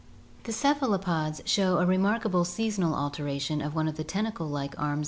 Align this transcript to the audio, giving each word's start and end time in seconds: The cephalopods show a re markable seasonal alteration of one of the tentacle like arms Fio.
The 0.45 0.51
cephalopods 0.51 1.43
show 1.45 1.77
a 1.77 1.85
re 1.85 1.95
markable 1.99 2.43
seasonal 2.43 2.95
alteration 2.95 3.61
of 3.61 3.75
one 3.75 3.87
of 3.87 3.97
the 3.97 4.03
tentacle 4.03 4.47
like 4.47 4.73
arms 4.79 4.95
Fio. 4.95 4.99